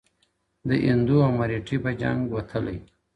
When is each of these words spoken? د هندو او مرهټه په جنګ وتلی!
د 0.67 0.69
هندو 0.85 1.17
او 1.25 1.31
مرهټه 1.39 1.77
په 1.83 1.91
جنګ 2.01 2.19
وتلی! 2.33 2.77